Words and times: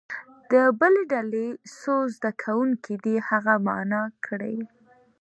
د 0.51 0.53
بلې 0.79 1.03
ډلې 1.11 1.47
څو 1.79 1.95
زده 2.15 2.31
کوونکي 2.43 2.93
دې 3.05 3.15
هغه 3.29 3.53
معنا 3.67 4.01
کړي. 4.25 4.57